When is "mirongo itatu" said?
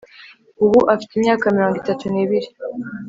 1.55-2.03